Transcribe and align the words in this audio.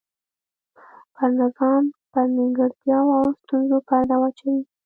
پر 1.15 1.29
نظام 1.39 1.83
پر 2.11 2.25
نیمګړتیاوو 2.35 3.13
او 3.19 3.27
ستونزو 3.41 3.77
پرده 3.87 4.15
واچوي. 4.19 4.61